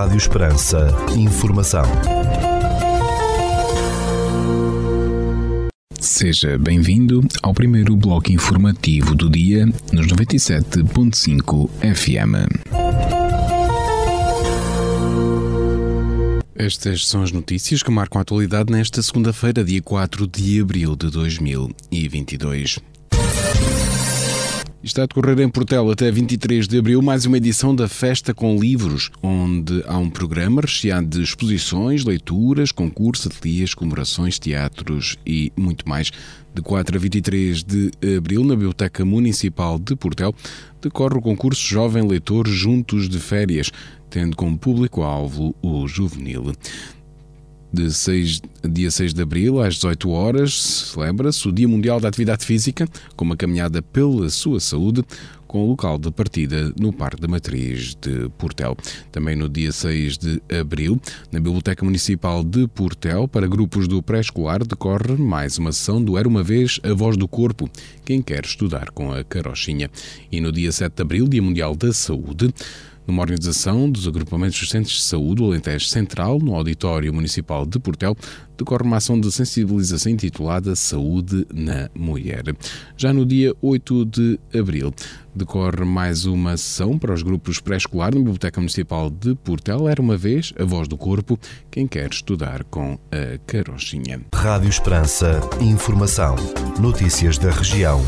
Rádio 0.00 0.16
Esperança. 0.16 0.88
Informação. 1.14 1.84
Seja 6.00 6.56
bem-vindo 6.56 7.20
ao 7.42 7.52
primeiro 7.52 7.94
bloco 7.94 8.32
informativo 8.32 9.14
do 9.14 9.28
dia 9.28 9.66
nos 9.92 10.06
97.5 10.06 11.68
FM. 11.94 12.48
Estas 16.54 17.06
são 17.06 17.22
as 17.22 17.30
notícias 17.30 17.82
que 17.82 17.90
marcam 17.90 18.20
a 18.20 18.22
atualidade 18.22 18.72
nesta 18.72 19.02
segunda-feira, 19.02 19.62
dia 19.62 19.82
4 19.82 20.26
de 20.26 20.62
abril 20.62 20.96
de 20.96 21.10
2022. 21.10 22.78
Está 24.82 25.02
a 25.02 25.06
decorrer 25.06 25.38
em 25.40 25.48
Portela 25.48 25.92
até 25.92 26.10
23 26.10 26.66
de 26.66 26.78
abril 26.78 27.02
mais 27.02 27.26
uma 27.26 27.36
edição 27.36 27.76
da 27.76 27.86
Festa 27.86 28.32
com 28.32 28.58
Livros, 28.58 29.10
onde 29.22 29.84
há 29.86 29.98
um 29.98 30.08
programa 30.08 30.62
recheado 30.62 31.06
de 31.06 31.22
exposições, 31.22 32.02
leituras, 32.02 32.72
concursos, 32.72 33.26
ateliês, 33.26 33.74
comemorações, 33.74 34.38
teatros 34.38 35.18
e 35.26 35.52
muito 35.54 35.86
mais. 35.86 36.10
De 36.54 36.62
4 36.62 36.96
a 36.96 36.98
23 36.98 37.62
de 37.62 37.90
abril, 38.16 38.42
na 38.42 38.54
Biblioteca 38.54 39.04
Municipal 39.04 39.78
de 39.78 39.94
Portel, 39.94 40.34
decorre 40.80 41.18
o 41.18 41.22
concurso 41.22 41.62
Jovem 41.62 42.08
Leitor 42.08 42.48
Juntos 42.48 43.06
de 43.06 43.18
Férias, 43.18 43.70
tendo 44.08 44.34
como 44.34 44.58
público-alvo 44.58 45.54
o 45.60 45.86
juvenil 45.86 46.54
de 47.72 47.92
6, 47.92 48.42
dia 48.68 48.90
6 48.90 49.14
de 49.14 49.22
abril, 49.22 49.60
às 49.60 49.74
18 49.74 50.10
horas, 50.10 50.60
celebra-se 50.60 51.48
o 51.48 51.52
Dia 51.52 51.68
Mundial 51.68 52.00
da 52.00 52.08
Atividade 52.08 52.44
Física, 52.44 52.88
com 53.16 53.24
uma 53.24 53.36
caminhada 53.36 53.80
pela 53.80 54.28
sua 54.28 54.60
saúde, 54.60 55.04
com 55.46 55.64
o 55.64 55.68
local 55.70 55.98
de 55.98 56.12
partida 56.12 56.72
no 56.78 56.92
Parque 56.92 57.20
da 57.20 57.26
Matriz 57.26 57.96
de 58.00 58.28
Portel. 58.38 58.76
Também 59.10 59.34
no 59.34 59.48
dia 59.48 59.72
6 59.72 60.16
de 60.16 60.42
abril, 60.60 61.00
na 61.32 61.40
Biblioteca 61.40 61.84
Municipal 61.84 62.44
de 62.44 62.68
Portel, 62.68 63.26
para 63.26 63.48
grupos 63.48 63.88
do 63.88 64.00
pré-escolar, 64.00 64.64
decorre 64.64 65.16
mais 65.16 65.58
uma 65.58 65.72
sessão 65.72 66.00
do 66.02 66.16
Era 66.16 66.28
uma 66.28 66.44
Vez 66.44 66.78
a 66.84 66.92
Voz 66.92 67.16
do 67.16 67.26
Corpo, 67.26 67.68
quem 68.04 68.22
quer 68.22 68.44
estudar 68.44 68.90
com 68.90 69.12
a 69.12 69.24
carochinha. 69.24 69.90
E 70.30 70.40
no 70.40 70.52
dia 70.52 70.70
7 70.70 70.94
de 70.94 71.02
abril, 71.02 71.26
Dia 71.26 71.42
Mundial 71.42 71.74
da 71.74 71.92
Saúde, 71.92 72.54
numa 73.06 73.22
organização 73.22 73.90
dos 73.90 74.06
agrupamentos 74.06 74.58
dos 74.58 74.70
centros 74.70 74.94
de 74.94 75.02
saúde 75.02 75.36
do 75.36 75.46
Alentejo 75.46 75.86
Central, 75.86 76.38
no 76.38 76.54
Auditório 76.54 77.12
Municipal 77.12 77.66
de 77.66 77.78
Portel, 77.78 78.16
decorre 78.56 78.84
uma 78.84 78.98
ação 78.98 79.18
de 79.18 79.30
sensibilização 79.32 80.12
intitulada 80.12 80.76
Saúde 80.76 81.46
na 81.52 81.88
Mulher. 81.94 82.44
Já 82.96 83.12
no 83.12 83.24
dia 83.24 83.54
8 83.62 84.04
de 84.04 84.38
abril, 84.54 84.92
decorre 85.34 85.84
mais 85.84 86.26
uma 86.26 86.56
sessão 86.56 86.98
para 86.98 87.14
os 87.14 87.22
grupos 87.22 87.58
pré-escolar 87.58 88.12
na 88.12 88.20
Biblioteca 88.20 88.60
Municipal 88.60 89.10
de 89.10 89.34
Portel. 89.34 89.88
Era 89.88 90.00
uma 90.00 90.16
vez 90.16 90.52
a 90.58 90.64
voz 90.64 90.86
do 90.86 90.96
corpo, 90.96 91.38
quem 91.70 91.86
quer 91.86 92.10
estudar 92.10 92.64
com 92.64 92.98
a 93.10 93.38
carochinha. 93.46 94.20
Rádio 94.34 94.68
Esperança, 94.68 95.40
informação, 95.60 96.36
notícias 96.78 97.38
da 97.38 97.50
região. 97.50 98.00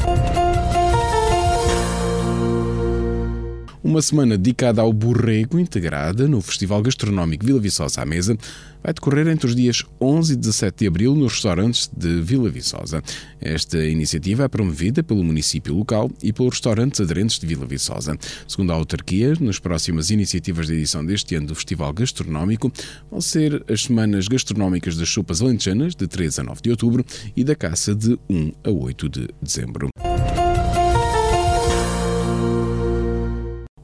Uma 3.85 4.01
semana 4.01 4.39
dedicada 4.39 4.81
ao 4.81 4.93
borrego, 4.93 5.59
integrada 5.59 6.29
no 6.29 6.41
Festival 6.41 6.81
Gastronómico 6.83 7.45
Vila 7.45 7.59
Viçosa 7.59 8.01
à 8.01 8.07
Mesa, 8.07 8.39
vai 8.81 8.95
decorrer 8.95 9.27
entre 9.27 9.49
os 9.49 9.57
dias 9.57 9.83
11 10.01 10.35
e 10.35 10.37
17 10.37 10.79
de 10.79 10.87
abril 10.87 11.17
nos 11.17 11.33
restaurantes 11.33 11.91
de 11.93 12.21
Vila 12.21 12.49
Viçosa. 12.49 13.03
Esta 13.41 13.85
iniciativa 13.85 14.45
é 14.45 14.49
promovida 14.49 15.03
pelo 15.03 15.25
município 15.25 15.75
local 15.75 16.09
e 16.23 16.33
pelos 16.33 16.55
restaurantes 16.55 17.01
aderentes 17.01 17.41
de 17.41 17.47
Vila 17.47 17.67
Viçosa. 17.67 18.17
Segundo 18.47 18.71
a 18.71 18.77
autarquia, 18.77 19.35
nas 19.41 19.59
próximas 19.59 20.11
iniciativas 20.11 20.69
de 20.69 20.75
edição 20.75 21.05
deste 21.05 21.35
ano 21.35 21.49
do 21.49 21.55
Festival 21.57 21.93
Gastronómico 21.93 22.73
vão 23.11 23.21
ser 23.21 23.65
as 23.69 23.83
semanas 23.83 24.29
gastronómicas 24.29 24.97
das 24.97 25.09
sopas 25.09 25.43
alentejanas, 25.43 25.97
de 25.97 26.07
3 26.07 26.39
a 26.39 26.43
9 26.45 26.63
de 26.63 26.71
outubro, 26.71 27.05
e 27.37 27.43
da 27.43 27.57
caça, 27.57 27.97
de 27.97 28.17
1 28.31 28.53
a 28.63 28.71
8 28.71 29.09
de 29.09 29.29
dezembro. 29.43 29.89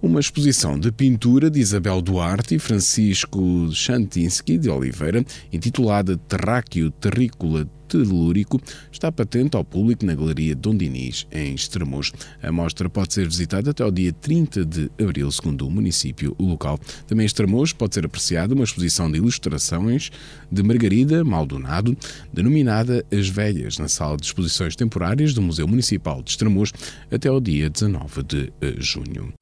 Uma 0.00 0.20
exposição 0.20 0.78
de 0.78 0.92
pintura 0.92 1.50
de 1.50 1.60
Isabel 1.60 2.00
Duarte 2.00 2.54
e 2.54 2.58
Francisco 2.58 3.70
Chantinsky 3.72 4.56
de 4.58 4.70
Oliveira, 4.70 5.24
intitulada 5.52 6.16
Terráqueo 6.16 6.90
Terrícola 6.90 7.68
telúrico, 7.88 8.60
está 8.92 9.10
patente 9.10 9.56
ao 9.56 9.64
público 9.64 10.04
na 10.04 10.14
Galeria 10.14 10.54
Dom 10.54 10.76
Dinis, 10.76 11.26
em 11.32 11.54
Estremoz. 11.54 12.12
A 12.42 12.52
mostra 12.52 12.88
pode 12.88 13.14
ser 13.14 13.26
visitada 13.26 13.70
até 13.70 13.82
ao 13.82 13.90
dia 13.90 14.12
30 14.12 14.64
de 14.64 14.90
abril, 15.00 15.30
segundo 15.32 15.66
o 15.66 15.70
município 15.70 16.36
local. 16.38 16.78
Também 17.06 17.24
em 17.24 17.26
Estremoz 17.26 17.72
pode 17.72 17.94
ser 17.94 18.04
apreciada 18.04 18.54
uma 18.54 18.64
exposição 18.64 19.10
de 19.10 19.16
ilustrações 19.16 20.10
de 20.52 20.62
Margarida 20.62 21.24
Maldonado, 21.24 21.96
denominada 22.32 23.04
As 23.10 23.28
Velhas, 23.28 23.78
na 23.78 23.88
sala 23.88 24.16
de 24.16 24.26
exposições 24.26 24.76
temporárias 24.76 25.32
do 25.32 25.40
Museu 25.40 25.66
Municipal 25.66 26.22
de 26.22 26.30
Estremoz, 26.30 26.72
até 27.10 27.28
ao 27.28 27.40
dia 27.40 27.70
19 27.70 28.22
de 28.22 28.52
junho. 28.78 29.32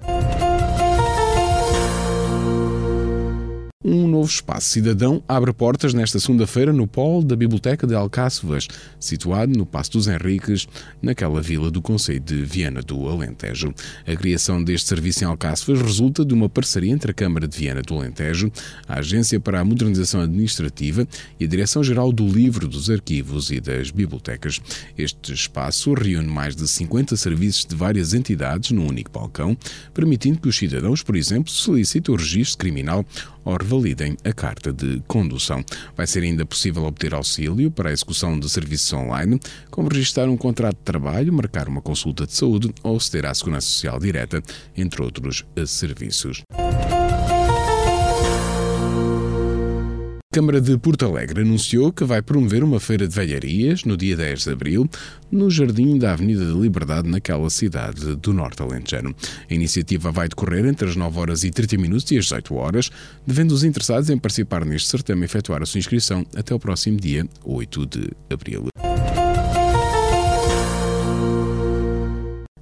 Um 3.89 4.09
novo 4.09 4.29
espaço 4.29 4.69
cidadão 4.71 5.23
abre 5.29 5.53
portas 5.53 5.95
nesta 5.95 6.19
segunda-feira 6.19 6.73
no 6.73 6.89
polo 6.89 7.23
da 7.23 7.37
Biblioteca 7.37 7.87
de 7.87 7.95
Alcáçovas, 7.95 8.67
situado 8.99 9.57
no 9.57 9.65
Passo 9.65 9.93
dos 9.93 10.09
Henriques, 10.09 10.67
naquela 11.01 11.41
vila 11.41 11.71
do 11.71 11.81
Conselho 11.81 12.19
de 12.19 12.43
Viana 12.43 12.83
do 12.83 13.09
Alentejo. 13.09 13.73
A 14.05 14.17
criação 14.17 14.61
deste 14.61 14.89
serviço 14.89 15.23
em 15.23 15.29
Alcáçovas 15.29 15.81
resulta 15.81 16.25
de 16.25 16.35
uma 16.35 16.49
parceria 16.49 16.91
entre 16.91 17.13
a 17.13 17.15
Câmara 17.15 17.47
de 17.47 17.57
Viana 17.57 17.81
do 17.81 17.95
Alentejo, 17.95 18.51
a 18.89 18.99
Agência 18.99 19.39
para 19.39 19.61
a 19.61 19.65
Modernização 19.65 20.21
Administrativa 20.21 21.07
e 21.39 21.45
a 21.45 21.49
Direção-Geral 21.49 22.11
do 22.11 22.27
Livro, 22.27 22.67
dos 22.67 22.91
Arquivos 22.91 23.53
e 23.53 23.61
das 23.61 23.93
Bibliotecas. 23.93 24.61
Este 24.99 25.33
espaço 25.33 25.95
reúne 25.95 26.27
mais 26.27 26.57
de 26.57 26.67
50 26.67 27.15
serviços 27.15 27.65
de 27.65 27.77
várias 27.77 28.15
entidades 28.15 28.73
num 28.73 28.89
único 28.89 29.13
balcão, 29.13 29.57
permitindo 29.95 30.41
que 30.41 30.49
os 30.49 30.57
cidadãos, 30.57 31.05
por 31.05 31.15
exemplo, 31.15 31.53
solicitem 31.53 32.13
o 32.13 32.19
registro 32.19 32.59
criminal 32.59 33.07
ou 33.47 33.57
revalidem 33.57 34.17
a 34.25 34.33
carta 34.33 34.73
de 34.73 35.01
condução. 35.07 35.65
Vai 35.97 36.07
ser 36.07 36.25
ainda 36.25 36.45
possível 36.45 36.84
obter 36.84 37.15
auxílio 37.15 37.71
para 37.71 37.89
a 37.89 37.93
execução 37.93 38.39
de 38.39 38.51
serviços 38.51 38.93
online, 38.93 39.41
como 39.71 39.89
registrar 39.89 40.29
um 40.29 40.37
contrato 40.37 40.77
de 40.77 40.83
trabalho, 40.83 41.33
marcar 41.33 41.69
uma 41.69 41.81
consulta 41.81 42.27
de 42.27 42.34
saúde 42.34 42.75
ou 42.83 42.97
aceder 42.97 43.25
à 43.25 43.33
Segurança 43.33 43.69
Social 43.69 43.99
Direta, 44.01 44.43
entre 44.77 45.01
outros 45.01 45.47
serviços. 45.65 46.43
Câmara 50.37 50.61
de 50.61 50.77
Porto 50.77 51.07
Alegre 51.07 51.41
anunciou 51.41 51.91
que 51.91 52.05
vai 52.05 52.21
promover 52.21 52.63
uma 52.63 52.79
feira 52.79 53.09
de 53.09 53.15
velharias 53.15 53.85
no 53.85 53.97
dia 53.97 54.15
10 54.15 54.45
de 54.45 54.51
abril, 54.51 54.87
no 55.33 55.51
jardim 55.51 55.97
da 55.97 56.13
Avenida 56.13 56.45
da 56.45 56.61
Liberdade, 56.61 57.09
naquela 57.09 57.49
cidade 57.49 58.15
do 58.17 58.35
Norte 58.35 58.61
Alentejano. 58.61 59.17
A 59.51 59.55
iniciativa 59.55 60.13
vai 60.13 60.29
decorrer 60.29 60.67
entre 60.67 60.91
as 60.91 60.95
9 60.95 61.19
horas 61.19 61.43
e 61.43 61.51
30 61.51 61.79
minutos 61.79 62.11
e 62.11 62.19
as 62.19 62.27
18 62.27 62.55
horas, 62.55 62.91
devendo 63.27 63.53
os 63.53 63.65
interessados 63.65 64.11
em 64.11 64.19
participar 64.19 64.63
neste 64.67 64.91
certame 64.91 65.25
efetuar 65.25 65.63
a 65.63 65.65
sua 65.65 65.79
inscrição 65.79 66.27
até 66.37 66.55
o 66.55 66.61
próximo 66.61 67.01
dia 67.01 67.27
8 67.43 67.87
de 67.87 68.11
abril. 68.29 68.69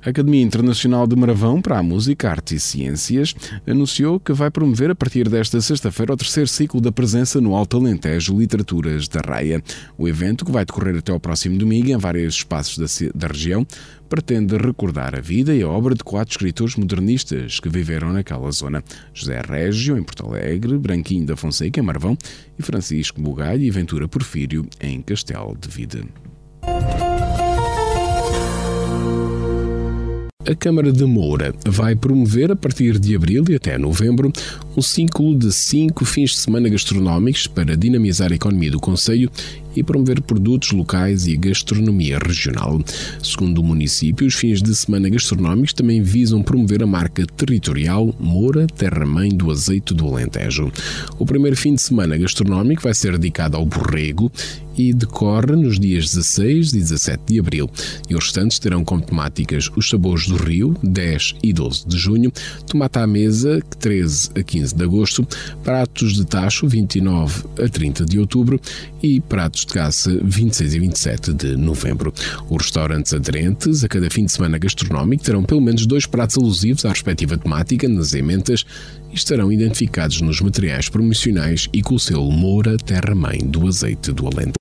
A 0.05 0.11
Academia 0.11 0.43
Internacional 0.43 1.07
de 1.07 1.17
Maravão 1.17 1.63
para 1.63 1.79
a 1.79 1.83
Música, 1.83 2.29
Artes 2.29 2.53
e 2.53 2.61
Ciências 2.61 3.35
anunciou 3.67 4.21
que 4.21 4.35
vai 4.35 4.51
promover 4.51 4.91
a 4.91 4.95
partir 4.95 5.31
desta 5.31 5.63
sexta-feira 5.63 6.13
o 6.13 6.17
terceiro 6.17 6.47
ciclo 6.47 6.79
da 6.79 6.93
presença 6.93 7.41
no 7.41 7.57
Alto 7.57 7.79
Alentejo 7.79 8.39
Literaturas 8.39 9.09
da 9.09 9.21
Raia. 9.21 9.63
O 9.97 10.07
evento, 10.07 10.45
que 10.45 10.53
vai 10.53 10.63
decorrer 10.63 10.99
até 10.99 11.11
ao 11.11 11.19
próximo 11.19 11.57
domingo 11.57 11.89
em 11.89 11.97
vários 11.97 12.35
espaços 12.35 12.77
da, 12.77 13.11
da 13.15 13.29
região, 13.29 13.67
pretende 14.07 14.59
recordar 14.59 15.17
a 15.17 15.23
vida 15.23 15.55
e 15.55 15.63
a 15.63 15.69
obra 15.69 15.95
de 15.95 16.05
quatro 16.05 16.33
escritores 16.33 16.77
modernistas 16.77 17.59
que 17.59 17.71
viveram 17.71 18.13
naquela 18.13 18.51
zona: 18.53 18.85
José 19.15 19.41
Régio, 19.41 19.97
em 19.97 20.03
Porto 20.03 20.27
Alegre, 20.27 20.77
Branquinho 20.77 21.25
da 21.25 21.35
Fonseca, 21.35 21.81
em 21.81 21.83
Marvão, 21.83 22.15
e 22.59 22.63
Francisco 22.63 23.23
Bugalho 23.23 23.63
e 23.63 23.71
Ventura 23.71 24.07
Porfírio, 24.07 24.67
em 24.83 25.01
Castelo 25.01 25.57
de 25.59 25.69
Vida. 25.71 26.05
A 30.47 30.55
Câmara 30.55 30.93
de 30.93 31.07
Moura 31.07 31.55
vai 31.67 31.97
promover, 31.97 32.53
a 32.53 32.57
partir 32.57 32.99
de 32.99 33.17
abril 33.17 33.43
e 33.49 33.55
até 33.55 33.79
novembro, 33.79 34.31
um 34.77 34.83
ciclo 34.83 35.35
de 35.39 35.51
cinco 35.51 36.05
fins 36.05 36.33
de 36.33 36.37
semana 36.37 36.69
gastronómicos 36.69 37.47
para 37.47 37.75
dinamizar 37.75 38.31
a 38.31 38.35
economia 38.35 38.71
do 38.71 38.79
Conselho 38.79 39.31
e 39.75 39.83
promover 39.83 40.21
produtos 40.21 40.73
locais 40.73 41.27
e 41.27 41.35
gastronomia 41.35 42.19
regional. 42.19 42.79
Segundo 43.23 43.63
o 43.63 43.65
município, 43.65 44.27
os 44.27 44.35
fins 44.35 44.63
de 44.63 44.75
semana 44.75 45.09
gastronómicos 45.09 45.73
também 45.73 46.03
visam 46.03 46.43
promover 46.43 46.83
a 46.83 46.87
marca 46.87 47.25
territorial 47.27 48.15
Moura 48.21 48.67
Terra-Mãe 48.67 49.31
do 49.31 49.51
Azeite 49.51 49.95
do 49.95 50.07
Alentejo. 50.07 50.71
O 51.19 51.25
primeiro 51.25 51.57
fim 51.57 51.75
de 51.75 51.81
semana 51.81 52.19
gastronómico 52.19 52.83
vai 52.83 52.93
ser 52.93 53.13
dedicado 53.13 53.57
ao 53.57 53.65
borrego 53.65 54.31
e 54.77 54.93
decorre 54.93 55.57
nos 55.57 55.79
dias 55.79 56.13
16 56.13 56.73
e 56.73 56.79
17 56.79 57.23
de 57.27 57.39
abril. 57.39 57.71
E 58.09 58.15
os 58.15 58.25
restantes 58.25 58.59
terão 58.59 58.85
como 58.85 59.03
temáticas 59.03 59.71
os 59.77 59.89
sabores 59.89 60.27
do 60.27 60.37
Rio, 60.37 60.77
10 60.83 61.37
e 61.43 61.53
12 61.53 61.87
de 61.87 61.97
junho, 61.97 62.33
tomate 62.67 62.99
à 62.99 63.07
mesa, 63.07 63.61
13 63.79 64.31
a 64.37 64.43
15 64.43 64.75
de 64.75 64.85
agosto, 64.85 65.27
pratos 65.63 66.15
de 66.15 66.25
tacho, 66.25 66.67
29 66.67 67.45
a 67.63 67.69
30 67.69 68.05
de 68.05 68.19
outubro 68.19 68.61
e 69.03 69.21
pratos 69.21 69.63
de 69.63 69.73
caça, 69.73 70.19
26 70.23 70.75
e 70.75 70.79
27 70.81 71.33
de 71.33 71.57
novembro. 71.57 72.13
Os 72.49 72.65
restaurantes 72.65 73.13
aderentes 73.13 73.85
a 73.85 73.89
cada 73.89 74.11
fim 74.11 74.25
de 74.25 74.33
semana 74.33 74.59
gastronómico 74.59 75.23
terão 75.23 75.43
pelo 75.43 75.61
menos 75.61 75.87
dois 75.87 76.07
pratos 76.07 76.37
alusivos 76.37 76.85
à 76.85 76.91
respectiva 76.91 77.37
temática 77.37 77.89
nas 77.89 78.15
ementas 78.15 78.65
estarão 79.15 79.53
identificados 79.53 80.21
nos 80.21 80.41
materiais 80.41 80.89
promocionais 80.89 81.69
e 81.73 81.83
com 81.83 81.95
o 81.95 82.01
selo 82.01 82.31
Moura 82.31 82.77
Terra 82.77 83.15
Mãe 83.15 83.39
do 83.39 83.67
Azeite 83.67 84.13
do 84.13 84.27
Alento. 84.27 84.55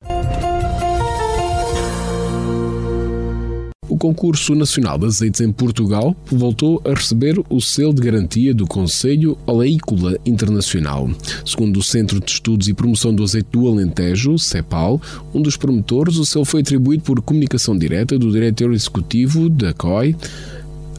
O 3.94 3.98
concurso 3.98 4.56
nacional 4.56 4.98
de 4.98 5.06
azeites 5.06 5.40
em 5.40 5.52
Portugal 5.52 6.16
voltou 6.26 6.82
a 6.84 6.96
receber 6.96 7.40
o 7.48 7.62
selo 7.62 7.94
de 7.94 8.02
garantia 8.02 8.52
do 8.52 8.66
Conselho 8.66 9.38
Oleícola 9.46 10.18
Internacional. 10.26 11.10
Segundo 11.46 11.78
o 11.78 11.84
Centro 11.84 12.20
de 12.20 12.32
Estudos 12.32 12.68
e 12.68 12.74
Promoção 12.74 13.14
do 13.14 13.22
Azeite 13.22 13.50
do 13.52 13.68
Alentejo, 13.68 14.40
CEPAL, 14.40 15.00
um 15.32 15.42
dos 15.42 15.58
promotores, 15.58 16.18
o 16.18 16.26
selo 16.26 16.44
foi 16.44 16.62
atribuído 16.62 17.04
por 17.04 17.22
comunicação 17.22 17.78
direta 17.78 18.18
do 18.18 18.32
diretor 18.32 18.74
executivo 18.74 19.48
da 19.48 19.74
COI, 19.74 20.16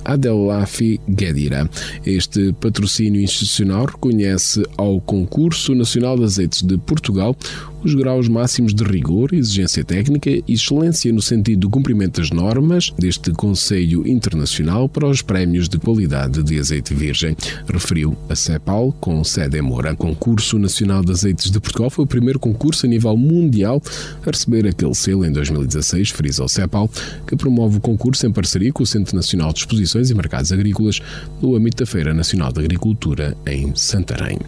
Adelafi 0.05 1.01
Guedira. 1.09 1.69
Este 2.05 2.53
patrocínio 2.53 3.21
institucional 3.21 3.87
reconhece 3.87 4.63
ao 4.77 5.01
Concurso 5.01 5.75
Nacional 5.75 6.19
de 6.19 6.25
Azeites 6.25 6.63
de 6.63 6.79
Portugal 6.79 7.37
os 7.85 7.95
graus 7.95 8.29
máximos 8.29 8.75
de 8.75 8.83
rigor, 8.83 9.35
exigência 9.35 9.85
técnica 9.85 10.31
e 10.31 10.43
excelência 10.49 11.13
no 11.13 11.21
sentido 11.21 11.61
do 11.61 11.71
cumprimento 11.71 12.21
das 12.21 12.31
normas 12.31 12.91
deste 12.99 13.31
Conselho 13.33 14.07
Internacional 14.09 14.89
para 14.89 15.07
os 15.07 15.21
prémios 15.21 15.69
de 15.69 15.79
qualidade 15.79 16.43
de 16.43 16.59
azeite 16.59 16.95
virgem, 16.95 17.37
referiu 17.71 18.17
a 18.29 18.35
CEPAL 18.35 18.93
com 19.01 19.23
sede 19.23 19.59
em 19.59 19.63
Moura. 19.63 19.93
O 19.93 19.97
Concurso 19.97 20.59
Nacional 20.59 21.05
de 21.05 21.13
Azeites 21.13 21.51
de 21.51 21.61
Portugal 21.61 21.91
foi 21.91 22.05
o 22.05 22.09
primeiro 22.09 22.39
concurso 22.39 22.87
a 22.87 22.89
nível 22.89 23.17
mundial 23.17 23.83
a 24.27 24.31
receber 24.31 24.67
aquele 24.67 24.95
selo 24.95 25.25
em 25.25 25.33
2016, 25.33 26.11
frisa 26.11 26.45
o 26.45 26.49
CEPAL, 26.49 26.91
que 27.27 27.37
promove 27.37 27.79
o 27.79 27.81
concurso 27.81 28.27
em 28.27 28.33
parceria 28.33 28.73
com 28.73 28.83
o 28.83 28.87
Centro 28.87 29.15
Nacional 29.15 29.53
de 29.53 29.61
Exposições 29.61 30.11
e 30.11 30.15
Mercados 30.15 30.53
Agrícolas 30.53 31.01
no 31.41 31.55
âmbito 31.55 31.85
da 31.85 31.87
Feira 31.87 32.15
Nacional 32.15 32.53
de 32.53 32.61
Agricultura 32.61 33.37
em 33.47 33.75
Santarém. 33.75 34.39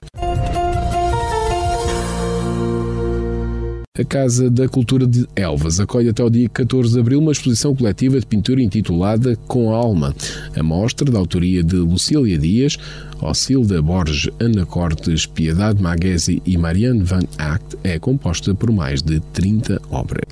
A 3.98 4.04
Casa 4.04 4.50
da 4.50 4.69
Cultura 4.69 5.06
de 5.06 5.26
Elvas 5.34 5.81
acolhe 5.81 6.10
até 6.10 6.22
o 6.22 6.28
dia 6.28 6.50
14 6.50 6.93
de 6.93 7.00
abril 7.00 7.19
uma 7.19 7.32
exposição 7.32 7.75
coletiva 7.75 8.20
de 8.20 8.26
pintura 8.26 8.60
intitulada 8.60 9.37
Com 9.48 9.75
a 9.75 9.78
Alma. 9.78 10.14
A 10.54 10.62
mostra, 10.62 11.10
da 11.10 11.19
autoria 11.19 11.62
de 11.62 11.76
Lucília 11.76 12.37
Dias, 12.37 12.76
Ocilda 13.22 13.81
Borges, 13.81 14.31
Ana 14.38 14.66
Cortes, 14.66 15.25
Piedade 15.25 15.82
Maguesi 15.82 16.43
e 16.44 16.58
Marianne 16.58 17.02
Van 17.02 17.22
Act, 17.38 17.78
é 17.82 17.98
composta 17.98 18.54
por 18.54 18.70
mais 18.70 19.00
de 19.00 19.19
30 19.32 19.81
obras. 19.90 20.26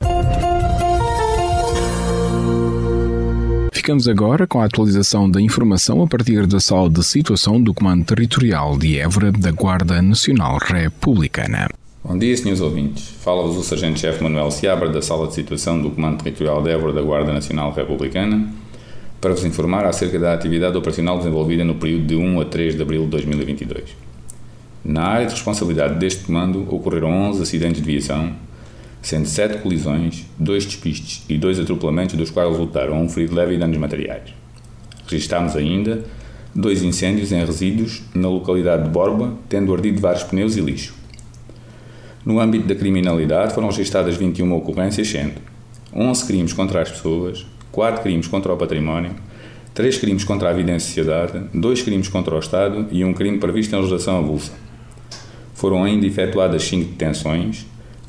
Ficamos 3.72 4.06
agora 4.06 4.46
com 4.46 4.60
a 4.60 4.66
atualização 4.66 5.30
da 5.30 5.40
informação 5.40 6.02
a 6.02 6.06
partir 6.06 6.46
da 6.46 6.60
sala 6.60 6.90
de 6.90 7.02
situação 7.02 7.62
do 7.62 7.72
Comando 7.72 8.04
Territorial 8.04 8.76
de 8.76 8.98
Évora 8.98 9.32
da 9.32 9.50
Guarda 9.50 10.02
Nacional 10.02 10.58
Republicana. 10.58 11.68
Bom 12.06 12.18
dia, 12.18 12.36
senhores 12.36 12.60
ouvintes. 12.60 13.08
Fala-vos 13.22 13.56
o 13.56 13.62
Sargento-Chefe 13.62 14.22
Manuel 14.22 14.50
Seabra 14.50 14.90
da 14.90 15.00
Sala 15.00 15.26
de 15.26 15.32
Situação 15.32 15.80
do 15.80 15.90
Comando 15.90 16.22
Territorial 16.22 16.62
de 16.62 16.68
Évora 16.68 16.92
da 16.92 17.00
Guarda 17.00 17.32
Nacional 17.32 17.72
Republicana 17.72 18.52
para 19.22 19.30
vos 19.30 19.42
informar 19.42 19.86
acerca 19.86 20.18
da 20.18 20.34
atividade 20.34 20.76
operacional 20.76 21.16
desenvolvida 21.16 21.64
no 21.64 21.76
período 21.76 22.04
de 22.04 22.14
1 22.14 22.40
a 22.42 22.44
3 22.44 22.76
de 22.76 22.82
abril 22.82 23.04
de 23.04 23.08
2022. 23.08 23.96
Na 24.84 25.04
área 25.04 25.26
de 25.26 25.32
responsabilidade 25.32 25.98
deste 25.98 26.24
comando 26.24 26.70
ocorreram 26.70 27.10
11 27.30 27.42
acidentes 27.42 27.80
de 27.80 27.90
viação, 27.90 28.34
sendo 29.00 29.26
7 29.26 29.62
colisões, 29.62 30.26
2 30.38 30.66
despistes 30.66 31.24
e 31.26 31.38
2 31.38 31.60
atropelamentos, 31.60 32.16
dos 32.16 32.28
quais 32.30 32.50
resultaram 32.50 33.02
um 33.02 33.08
ferido 33.08 33.34
leve 33.34 33.54
e 33.54 33.58
danos 33.58 33.78
materiais. 33.78 34.24
Registámos 35.06 35.56
ainda 35.56 36.04
dois 36.54 36.82
incêndios 36.82 37.32
em 37.32 37.42
resíduos 37.42 38.02
na 38.14 38.28
localidade 38.28 38.82
de 38.82 38.90
Borba, 38.90 39.32
tendo 39.48 39.72
ardido 39.72 40.02
vários 40.02 40.22
pneus 40.22 40.54
e 40.54 40.60
lixo. 40.60 41.03
No 42.24 42.40
âmbito 42.40 42.66
da 42.66 42.74
criminalidade 42.74 43.52
foram 43.52 43.68
registradas 43.68 44.16
21 44.16 44.50
ocorrências, 44.54 45.06
sendo 45.06 45.34
11 45.94 46.26
crimes 46.26 46.52
contra 46.54 46.80
as 46.80 46.90
pessoas, 46.90 47.46
4 47.70 48.02
crimes 48.02 48.26
contra 48.26 48.52
o 48.52 48.56
património, 48.56 49.10
3 49.74 49.98
crimes 49.98 50.24
contra 50.24 50.48
a 50.48 50.52
vida 50.54 50.72
em 50.72 50.78
sociedade, 50.78 51.42
2 51.52 51.82
crimes 51.82 52.08
contra 52.08 52.34
o 52.34 52.38
Estado 52.38 52.86
e 52.90 53.04
um 53.04 53.12
crime 53.12 53.38
previsto 53.38 53.74
em 53.74 53.78
legislação 53.78 54.16
avulsa. 54.16 54.52
Foram 55.52 55.84
ainda 55.84 56.06
efetuadas 56.06 56.64
5 56.64 56.92
detenções, 56.92 57.66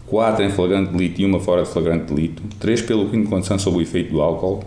4 0.07 0.45
em 0.45 0.49
flagrante 0.49 0.91
delito 0.91 1.21
e 1.21 1.25
uma 1.25 1.39
fora 1.41 1.63
de 1.63 1.69
flagrante 1.69 2.13
delito, 2.13 2.41
3 2.59 2.83
pelo 2.83 3.09
crime 3.09 3.23
de 3.23 3.29
condução 3.29 3.59
sob 3.59 3.77
o 3.77 3.81
efeito 3.81 4.11
do 4.11 4.21
álcool, 4.21 4.63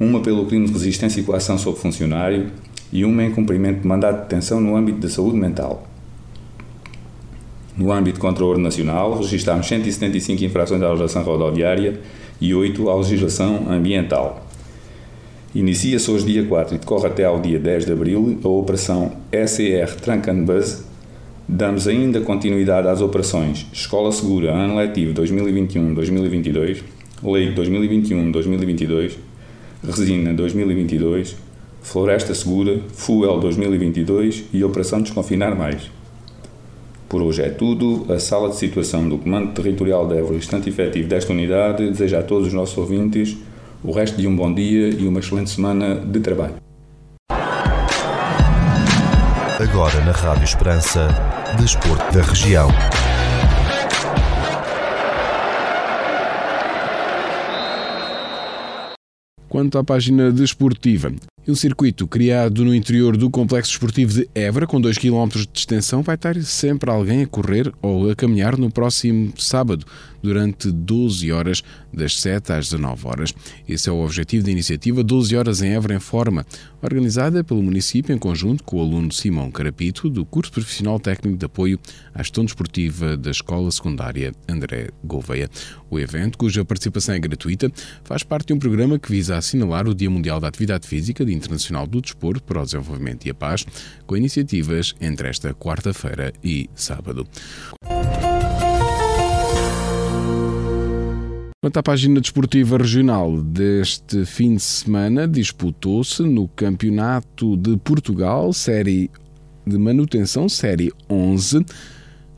uma 0.00 0.20
pelo 0.20 0.46
crime 0.46 0.66
de 0.66 0.72
resistência 0.72 1.20
e 1.20 1.24
coação 1.24 1.58
sobre 1.58 1.80
funcionário 1.80 2.46
e 2.90 3.04
uma 3.04 3.22
em 3.22 3.32
cumprimento 3.32 3.82
de 3.82 3.86
mandado 3.86 4.16
de 4.16 4.22
detenção 4.22 4.60
no 4.60 4.76
âmbito 4.76 5.00
da 5.00 5.08
saúde 5.10 5.36
mental. 5.36 5.86
No 7.78 7.92
âmbito 7.92 8.20
o 8.20 8.46
ordem 8.48 8.64
nacional, 8.64 9.16
registámos 9.18 9.68
175 9.68 10.42
infrações 10.42 10.82
à 10.82 10.86
legislação 10.88 11.22
rodoviária 11.22 12.00
e 12.40 12.52
8 12.52 12.90
à 12.90 12.96
legislação 12.96 13.70
ambiental. 13.70 14.44
Inicia-se 15.54 16.10
hoje, 16.10 16.26
dia 16.26 16.44
4, 16.44 16.74
e 16.74 16.78
decorre 16.78 17.06
até 17.06 17.24
ao 17.24 17.40
dia 17.40 17.58
10 17.58 17.86
de 17.86 17.92
abril, 17.92 18.40
a 18.42 18.48
Operação 18.48 19.12
SER 19.46 19.94
Trunk 19.94 20.28
and. 20.28 20.44
Damos 21.48 21.86
ainda 21.86 22.20
continuidade 22.20 22.88
às 22.88 23.00
operações 23.00 23.66
Escola 23.72 24.10
Segura, 24.10 24.52
Ano 24.52 24.76
Letivo 24.76 25.14
2021-2022, 25.14 26.82
Lei 27.22 27.54
2021-2022, 27.54 29.12
Resina 29.82 30.34
2022, 30.34 31.36
Floresta 31.80 32.34
Segura, 32.34 32.80
Fuel 32.92 33.38
2022 33.38 34.44
e 34.52 34.62
Operação 34.64 35.00
Desconfinar 35.00 35.56
Mais. 35.56 35.97
Por 37.08 37.22
hoje 37.22 37.42
é 37.42 37.48
tudo. 37.48 38.06
A 38.12 38.18
sala 38.18 38.50
de 38.50 38.56
situação 38.56 39.08
do 39.08 39.16
Comando 39.16 39.54
Territorial 39.54 40.06
de 40.06 40.18
Évora, 40.18 40.36
instante 40.36 40.68
efetivo 40.68 41.08
desta 41.08 41.32
unidade, 41.32 41.88
deseja 41.88 42.18
a 42.18 42.22
todos 42.22 42.48
os 42.48 42.52
nossos 42.52 42.76
ouvintes 42.76 43.36
o 43.82 43.92
resto 43.92 44.20
de 44.20 44.26
um 44.26 44.36
bom 44.36 44.52
dia 44.52 44.90
e 44.90 45.06
uma 45.06 45.20
excelente 45.20 45.50
semana 45.50 45.94
de 45.94 46.20
trabalho. 46.20 46.54
Agora 49.60 50.04
na 50.04 50.12
Rádio 50.12 50.44
Esperança, 50.44 51.08
Desporto 51.58 52.12
da 52.12 52.22
Região. 52.22 52.68
Quanto 59.48 59.78
à 59.78 59.84
página 59.84 60.30
desportiva, 60.30 61.10
um 61.48 61.54
circuito 61.54 62.06
criado 62.06 62.62
no 62.62 62.74
interior 62.74 63.16
do 63.16 63.30
Complexo 63.30 63.72
Esportivo 63.72 64.12
de 64.12 64.28
Évora, 64.34 64.66
com 64.66 64.78
2 64.78 64.98
km 64.98 65.28
de 65.28 65.48
extensão, 65.58 66.02
vai 66.02 66.14
estar 66.16 66.38
sempre 66.42 66.90
alguém 66.90 67.22
a 67.22 67.26
correr 67.26 67.72
ou 67.80 68.10
a 68.10 68.14
caminhar 68.14 68.58
no 68.58 68.70
próximo 68.70 69.32
sábado, 69.38 69.86
durante 70.22 70.70
12 70.70 71.32
horas, 71.32 71.62
das 71.92 72.20
7 72.20 72.52
às 72.52 72.68
19 72.68 73.06
horas. 73.06 73.34
Esse 73.68 73.88
é 73.88 73.92
o 73.92 74.04
objetivo 74.04 74.44
da 74.44 74.50
iniciativa 74.50 75.02
12 75.02 75.36
Horas 75.36 75.62
em 75.62 75.70
Évora 75.70 75.94
em 75.94 76.00
Forma, 76.00 76.44
organizada 76.82 77.42
pelo 77.42 77.62
município 77.62 78.14
em 78.14 78.18
conjunto 78.18 78.62
com 78.64 78.76
o 78.76 78.80
aluno 78.80 79.12
Simão 79.12 79.50
Carapito, 79.50 80.10
do 80.10 80.26
curso 80.26 80.52
profissional 80.52 80.98
técnico 81.00 81.38
de 81.38 81.46
apoio 81.46 81.78
à 82.14 82.18
gestão 82.18 82.44
desportiva 82.44 83.16
da 83.16 83.30
Escola 83.30 83.70
Secundária 83.70 84.32
André 84.48 84.90
Gouveia. 85.02 85.48
O 85.88 85.98
evento, 85.98 86.36
cuja 86.36 86.64
participação 86.64 87.14
é 87.14 87.18
gratuita, 87.18 87.70
faz 88.04 88.22
parte 88.22 88.48
de 88.48 88.52
um 88.52 88.58
programa 88.58 88.98
que 88.98 89.10
visa 89.10 89.37
assinalar 89.38 89.88
o 89.88 89.94
Dia 89.94 90.10
Mundial 90.10 90.40
da 90.40 90.48
Atividade 90.48 90.86
Física 90.86 91.24
de 91.24 91.32
Internacional 91.32 91.86
do 91.86 92.00
Desporto 92.00 92.42
para 92.42 92.60
o 92.60 92.64
Desenvolvimento 92.64 93.26
e 93.26 93.30
a 93.30 93.34
Paz, 93.34 93.64
com 94.06 94.16
iniciativas 94.16 94.94
entre 95.00 95.28
esta 95.28 95.54
quarta-feira 95.54 96.32
e 96.42 96.68
sábado. 96.74 97.26
Quanto 101.60 101.76
à 101.76 101.82
página 101.82 102.20
desportiva 102.20 102.78
regional 102.78 103.42
deste 103.42 104.24
fim 104.24 104.54
de 104.54 104.62
semana, 104.62 105.26
disputou-se 105.26 106.22
no 106.22 106.46
Campeonato 106.48 107.56
de 107.56 107.76
Portugal, 107.76 108.52
série 108.52 109.10
de 109.66 109.76
manutenção, 109.76 110.48
série 110.48 110.92
11. 111.10 111.66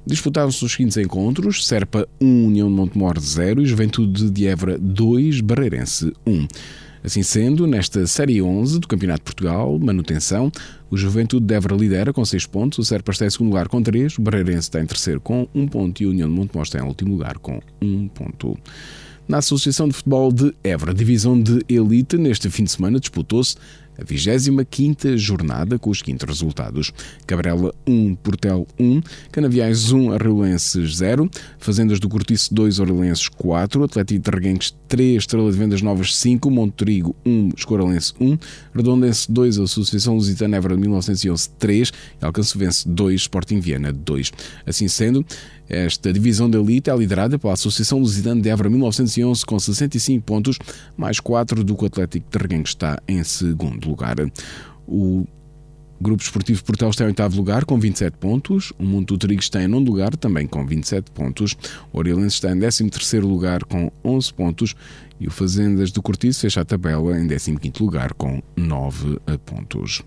Disputaram-se 0.06 0.64
os 0.64 0.72
seguintes 0.72 0.96
encontros: 0.96 1.66
Serpa 1.66 2.08
1, 2.20 2.46
União 2.46 2.68
de 2.68 2.74
Montemor 2.74 3.20
0 3.20 3.62
e 3.62 3.66
Juventude 3.66 4.30
de 4.30 4.46
Évora 4.46 4.78
2, 4.78 5.42
Barreirense 5.42 6.12
1. 6.26 6.48
Assim 7.02 7.22
sendo, 7.22 7.66
nesta 7.66 8.06
Série 8.06 8.42
11 8.42 8.78
do 8.78 8.86
Campeonato 8.86 9.20
de 9.20 9.24
Portugal, 9.24 9.78
manutenção, 9.78 10.52
o 10.90 10.96
Juventude 10.96 11.46
de 11.46 11.54
Évora 11.54 11.74
lidera 11.74 12.12
com 12.12 12.24
6 12.24 12.46
pontos, 12.46 12.78
o 12.78 12.84
Serpa 12.84 13.12
está 13.12 13.24
em 13.24 13.30
segundo 13.30 13.48
lugar 13.48 13.68
com 13.68 13.82
3, 13.82 14.18
o 14.18 14.22
Barreirense 14.22 14.58
está 14.58 14.80
em 14.80 14.86
terceiro 14.86 15.20
com 15.20 15.48
1 15.54 15.66
ponto 15.68 16.02
e 16.02 16.06
o 16.06 16.10
União 16.10 16.28
de 16.28 16.34
Montemor 16.34 16.64
está 16.64 16.78
em 16.78 16.82
último 16.82 17.12
lugar 17.12 17.38
com 17.38 17.60
1 17.80 18.08
ponto. 18.08 18.58
Na 19.26 19.38
Associação 19.38 19.88
de 19.88 19.94
Futebol 19.94 20.32
de 20.32 20.52
Évora, 20.62 20.92
divisão 20.92 21.40
de 21.40 21.64
elite, 21.68 22.18
neste 22.18 22.50
fim 22.50 22.64
de 22.64 22.72
semana 22.72 22.98
disputou-se 22.98 23.56
a 24.00 24.04
25 24.04 25.16
jornada 25.16 25.78
com 25.78 25.90
os 25.90 25.98
seguintes 25.98 26.26
resultados: 26.26 26.92
Cabrela 27.26 27.74
1, 27.86 28.14
Portel 28.16 28.66
1, 28.78 29.00
Canaviais 29.30 29.92
1, 29.92 30.12
Arreulenses 30.12 30.96
0, 30.96 31.30
Fazendas 31.58 32.00
do 32.00 32.08
Cortiço 32.08 32.54
2, 32.54 32.78
Orlenses 32.80 33.28
4, 33.28 33.84
Atlético 33.84 34.30
de 34.30 34.30
Reguenques 34.30 34.74
3, 34.88 35.18
Estrela 35.18 35.50
de 35.50 35.58
Vendas 35.58 35.82
Novas 35.82 36.16
5, 36.16 36.50
Monterigo 36.50 37.14
1, 37.24 37.50
Escoralense 37.56 38.14
1, 38.20 38.38
Redondense 38.74 39.30
2, 39.30 39.58
Associação 39.58 40.14
Lusitana 40.14 40.56
Évora 40.56 40.74
de 40.74 40.80
1911 40.80 41.50
3 41.58 41.92
e 42.20 42.24
Alcançovense 42.24 42.88
2, 42.88 43.20
Sporting 43.20 43.60
Viana 43.60 43.92
2. 43.92 44.32
Assim 44.66 44.88
sendo, 44.88 45.24
esta 45.68 46.12
divisão 46.12 46.50
da 46.50 46.58
elite 46.58 46.90
é 46.90 46.96
liderada 46.96 47.38
pela 47.38 47.52
Associação 47.52 48.00
Lusitana 48.00 48.40
de 48.40 48.48
Évora 48.48 48.68
1911 48.68 49.46
com 49.46 49.58
65 49.58 50.24
pontos, 50.24 50.58
mais 50.96 51.20
4 51.20 51.62
do 51.62 51.76
que 51.76 51.84
o 51.84 51.86
Atlético 51.86 52.26
de 52.28 52.38
Reguengue 52.38 52.68
está 52.68 53.00
em 53.06 53.22
segundo 53.22 53.89
lugar. 53.90 54.16
O 54.86 55.26
Grupo 56.00 56.22
Esportivo 56.22 56.64
Portel 56.64 56.88
está 56.88 57.04
em 57.04 57.08
oitavo 57.08 57.36
lugar 57.36 57.66
com 57.66 57.78
27 57.78 58.16
pontos. 58.16 58.72
O 58.78 58.84
Mundo 58.84 59.08
do 59.08 59.18
Trigo 59.18 59.42
está 59.42 59.62
em 59.62 59.68
nono 59.68 59.84
lugar 59.84 60.16
também 60.16 60.46
com 60.46 60.66
27 60.66 61.10
pontos. 61.10 61.54
O 61.92 61.98
Orielense 61.98 62.36
está 62.36 62.50
em 62.50 62.58
décimo 62.58 62.88
terceiro 62.88 63.28
lugar 63.28 63.62
com 63.64 63.92
11 64.02 64.32
pontos. 64.32 64.74
E 65.20 65.28
o 65.28 65.30
Fazendas 65.30 65.92
do 65.92 66.00
Cortiço 66.00 66.40
fecha 66.40 66.62
a 66.62 66.64
tabela 66.64 67.18
em 67.20 67.28
15 67.28 67.58
lugar 67.80 68.14
com 68.14 68.42
9 68.56 69.18
pontos. 69.44 70.02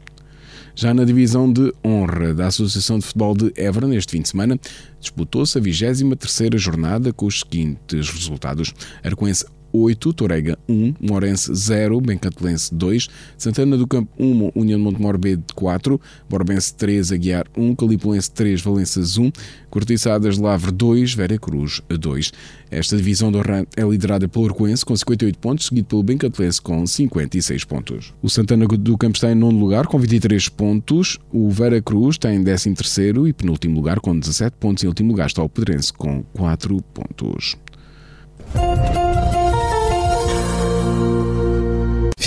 Já 0.75 0.91
na 0.91 1.05
divisão 1.05 1.51
de 1.53 1.71
honra 1.85 2.33
da 2.33 2.47
Associação 2.47 2.97
de 2.97 3.05
Futebol 3.05 3.35
de 3.35 3.53
Évora, 3.55 3.87
neste 3.87 4.13
fim 4.13 4.23
de 4.23 4.29
semana, 4.29 4.59
disputou-se 4.99 5.55
a 5.55 5.61
23ª 5.61 6.57
jornada 6.57 7.13
com 7.13 7.27
os 7.27 7.41
seguintes 7.41 8.09
resultados. 8.09 8.73
Arcoense 9.03 9.45
8, 9.73 10.13
Torega 10.13 10.57
1, 10.69 10.93
Morense 11.01 11.53
0, 11.53 11.99
Bencatelense 11.99 12.73
2, 12.73 13.09
Santana 13.37 13.75
do 13.75 13.87
Campo 13.87 14.11
1, 14.19 14.51
União 14.53 14.77
de 14.77 14.83
Montemor 14.85 15.17
B 15.17 15.39
4, 15.55 15.99
Borbense 16.29 16.73
3, 16.75 17.11
Aguiar 17.11 17.47
1, 17.57 17.75
Calipulense 17.75 18.31
3, 18.31 18.61
Valenças 18.61 19.17
1, 19.17 19.31
Cortiçadas 19.69 20.37
Lavre 20.37 20.71
2, 20.71 21.13
Vera 21.15 21.37
Cruz 21.39 21.81
2. 21.89 22.31
Esta 22.69 22.95
divisão 22.97 23.31
do 23.31 23.39
RAM 23.41 23.65
é 23.75 23.83
liderada 23.83 24.27
pelo 24.27 24.45
Arcoense 24.45 24.85
com 24.85 24.95
58 24.95 25.37
pontos, 25.39 25.65
seguido 25.65 25.87
pelo 25.87 26.03
Bencatelense 26.03 26.61
com 26.61 26.85
56 26.85 27.63
pontos. 27.65 28.13
O 28.21 28.29
Santana 28.29 28.67
do 28.67 28.97
Campo 28.97 29.15
está 29.15 29.31
em 29.31 29.35
nono 29.35 29.59
lugar 29.59 29.87
com 29.87 29.99
23 29.99 30.49
pontos, 30.49 31.19
o 31.31 31.49
Vera 31.49 31.81
Cruz 31.81 32.15
está 32.15 32.33
em 32.33 32.43
13 32.43 32.73
terceiro 32.73 33.27
e 33.27 33.33
penúltimo 33.33 33.75
lugar 33.75 33.99
com 33.99 34.17
17 34.17 34.57
pontos, 34.59 34.83
em 34.83 34.87
último 34.87 35.09
lugar 35.09 35.27
está 35.27 35.41
o 35.41 35.49
Pedrense 35.49 35.93
com 35.93 36.23
4 36.33 36.81
pontos. 36.93 37.57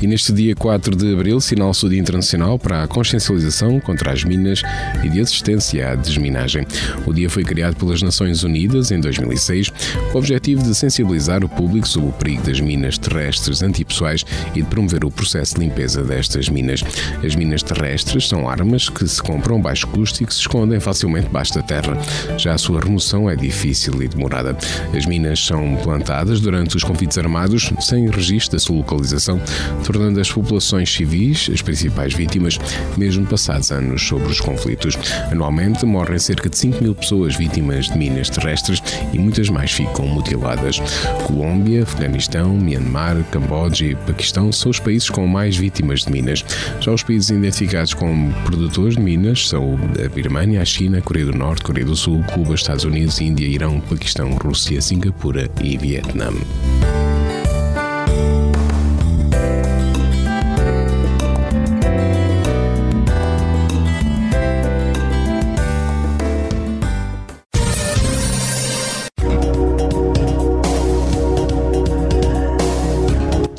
E 0.00 0.06
neste 0.06 0.32
dia 0.32 0.54
4 0.54 0.94
de 0.94 1.12
abril 1.12 1.40
sinala-se 1.40 1.84
o 1.84 1.88
Dia 1.88 1.98
Internacional 1.98 2.56
para 2.56 2.84
a 2.84 2.86
Consciencialização 2.86 3.80
contra 3.80 4.12
as 4.12 4.22
Minas 4.22 4.62
e 5.02 5.08
de 5.08 5.20
Assistência 5.20 5.90
à 5.90 5.94
Desminagem. 5.96 6.64
O 7.04 7.12
dia 7.12 7.28
foi 7.28 7.42
criado 7.42 7.74
pelas 7.74 8.00
Nações 8.00 8.44
Unidas 8.44 8.92
em 8.92 9.00
2006 9.00 9.70
com 10.12 10.14
o 10.14 10.18
objetivo 10.18 10.62
de 10.62 10.72
sensibilizar 10.72 11.42
o 11.42 11.48
público 11.48 11.88
sobre 11.88 12.10
o 12.10 12.12
perigo 12.12 12.44
das 12.44 12.60
minas 12.60 12.96
terrestres 12.96 13.60
antipessoais 13.60 14.24
e 14.54 14.62
de 14.62 14.68
promover 14.68 15.04
o 15.04 15.10
processo 15.10 15.56
de 15.56 15.62
limpeza 15.62 16.04
destas 16.04 16.48
minas. 16.48 16.84
As 17.24 17.34
minas 17.34 17.64
terrestres 17.64 18.28
são 18.28 18.48
armas 18.48 18.88
que 18.88 19.06
se 19.06 19.20
compram 19.20 19.56
a 19.56 19.62
baixo 19.62 19.88
custo 19.88 20.22
e 20.22 20.26
que 20.26 20.32
se 20.32 20.40
escondem 20.40 20.78
facilmente 20.78 21.26
debaixo 21.26 21.54
da 21.54 21.62
terra. 21.62 21.98
Já 22.38 22.54
a 22.54 22.58
sua 22.58 22.80
remoção 22.80 23.28
é 23.28 23.34
difícil 23.34 24.00
e 24.00 24.06
demorada. 24.06 24.56
As 24.96 25.06
minas 25.06 25.44
são 25.44 25.74
plantadas 25.82 26.40
durante 26.40 26.76
os 26.76 26.84
conflitos 26.84 27.18
armados 27.18 27.72
sem 27.80 28.08
registro 28.08 28.52
da 28.52 28.60
sua 28.60 28.76
localização 28.76 29.40
tornando 29.88 30.20
as 30.20 30.30
populações 30.30 30.92
civis 30.92 31.48
as 31.50 31.62
principais 31.62 32.12
vítimas, 32.12 32.58
mesmo 32.94 33.26
passados 33.26 33.72
anos 33.72 34.06
sobre 34.06 34.28
os 34.28 34.38
conflitos. 34.38 34.98
Anualmente 35.32 35.86
morrem 35.86 36.18
cerca 36.18 36.50
de 36.50 36.58
5 36.58 36.82
mil 36.82 36.94
pessoas 36.94 37.34
vítimas 37.34 37.86
de 37.86 37.96
minas 37.96 38.28
terrestres 38.28 38.82
e 39.14 39.18
muitas 39.18 39.48
mais 39.48 39.72
ficam 39.72 40.06
mutiladas. 40.06 40.78
Colômbia, 41.26 41.84
Afeganistão, 41.84 42.50
Myanmar, 42.50 43.16
Camboja 43.30 43.86
e 43.86 43.94
Paquistão 43.94 44.52
são 44.52 44.70
os 44.70 44.78
países 44.78 45.08
com 45.08 45.26
mais 45.26 45.56
vítimas 45.56 46.04
de 46.04 46.12
minas. 46.12 46.44
Já 46.80 46.92
os 46.92 47.02
países 47.02 47.30
identificados 47.30 47.94
como 47.94 48.30
produtores 48.44 48.94
de 48.94 49.00
minas 49.00 49.48
são 49.48 49.78
a 50.04 50.08
Birmânia, 50.10 50.60
a 50.60 50.66
China, 50.66 50.98
a 50.98 51.02
Coreia 51.02 51.24
do 51.24 51.38
Norte, 51.38 51.62
Coreia 51.62 51.86
do 51.86 51.96
Sul, 51.96 52.22
Cuba, 52.34 52.54
Estados 52.54 52.84
Unidos, 52.84 53.22
Índia, 53.22 53.46
Irão, 53.46 53.80
Paquistão, 53.80 54.36
Rússia, 54.36 54.82
Singapura 54.82 55.50
e 55.62 55.78
Vietnã. 55.78 56.28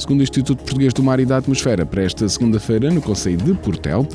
Segundo 0.10 0.22
o 0.22 0.24
Instituto 0.24 0.64
Português 0.64 0.92
do 0.92 1.04
Mar 1.04 1.20
e 1.20 1.26
da 1.26 1.38
Atmosfera, 1.38 1.86
para 1.86 2.02
esta 2.02 2.28
segunda-feira, 2.28 2.90
no 2.90 3.00
Conselho 3.00 3.38
de 3.38 3.54
Portel, 3.54 4.08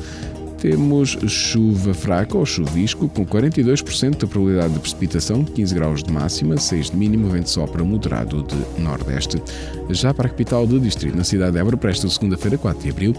temos 0.57 1.17
chuva 1.25 1.93
fraca 1.93 2.37
ou 2.37 2.45
chuvisco, 2.45 3.07
com 3.07 3.25
42% 3.25 4.17
de 4.17 4.27
probabilidade 4.27 4.73
de 4.73 4.79
precipitação, 4.81 5.45
15 5.45 5.73
graus 5.73 6.03
de 6.03 6.11
máxima, 6.11 6.57
6 6.57 6.89
de 6.89 6.97
mínimo, 6.97 7.29
vento 7.29 7.49
sopra 7.49 7.81
moderado 7.81 8.43
de 8.43 8.81
nordeste. 8.81 9.41
Já 9.89 10.13
para 10.13 10.27
a 10.27 10.29
capital 10.29 10.67
do 10.67 10.81
distrito, 10.81 11.15
na 11.15 11.23
cidade 11.23 11.53
de 11.53 11.59
Évora, 11.59 11.77
para 11.77 11.91
esta 11.91 12.09
segunda-feira, 12.09 12.57
4 12.57 12.83
de 12.83 12.89
abril, 12.89 13.15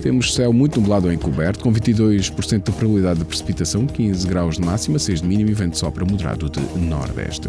temos 0.00 0.32
céu 0.32 0.52
muito 0.52 0.80
nublado 0.80 1.08
ou 1.08 1.12
encoberto, 1.12 1.58
com 1.64 1.72
22% 1.72 2.62
de 2.62 2.70
probabilidade 2.70 3.18
de 3.18 3.24
precipitação, 3.24 3.88
15 3.88 4.28
graus 4.28 4.54
de 4.54 4.64
máxima, 4.64 5.00
6 5.00 5.20
de 5.20 5.26
mínimo 5.26 5.50
e 5.50 5.54
vento 5.54 5.76
sopra 5.76 6.04
moderado 6.04 6.48
de 6.48 6.60
nordeste. 6.78 7.48